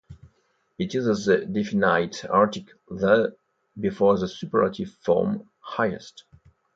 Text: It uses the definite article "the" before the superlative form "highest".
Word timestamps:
It 0.79 0.95
uses 0.95 1.27
the 1.27 1.45
definite 1.45 2.25
article 2.25 2.73
"the" 2.89 3.35
before 3.79 4.17
the 4.17 4.27
superlative 4.27 4.89
form 4.93 5.47
"highest". 5.59 6.23